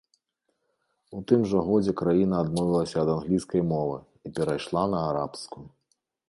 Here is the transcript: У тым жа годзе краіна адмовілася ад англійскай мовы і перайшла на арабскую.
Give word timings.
У 1.17 1.19
тым 1.31 1.43
жа 1.51 1.59
годзе 1.67 1.93
краіна 2.01 2.39
адмовілася 2.45 2.97
ад 3.03 3.09
англійскай 3.17 3.61
мовы 3.73 3.97
і 4.29 4.33
перайшла 4.39 4.83
на 4.95 5.05
арабскую. 5.13 5.65